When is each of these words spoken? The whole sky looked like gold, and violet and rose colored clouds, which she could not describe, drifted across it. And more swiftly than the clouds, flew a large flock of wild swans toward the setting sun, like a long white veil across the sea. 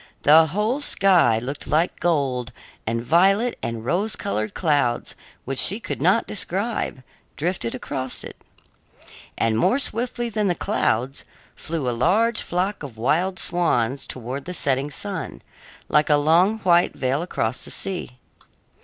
The 0.23 0.47
whole 0.47 0.81
sky 0.81 1.37
looked 1.37 1.67
like 1.67 1.99
gold, 1.99 2.51
and 2.87 3.05
violet 3.05 3.55
and 3.61 3.85
rose 3.85 4.15
colored 4.15 4.55
clouds, 4.55 5.13
which 5.45 5.59
she 5.59 5.79
could 5.79 6.01
not 6.01 6.25
describe, 6.25 7.03
drifted 7.35 7.75
across 7.75 8.23
it. 8.23 8.35
And 9.37 9.59
more 9.59 9.77
swiftly 9.77 10.27
than 10.27 10.47
the 10.47 10.55
clouds, 10.55 11.23
flew 11.55 11.87
a 11.87 11.91
large 11.93 12.41
flock 12.41 12.81
of 12.81 12.97
wild 12.97 13.37
swans 13.37 14.07
toward 14.07 14.45
the 14.45 14.55
setting 14.55 14.89
sun, 14.89 15.43
like 15.87 16.09
a 16.09 16.15
long 16.15 16.57
white 16.61 16.95
veil 16.95 17.21
across 17.21 17.63
the 17.63 17.69
sea. 17.69 18.17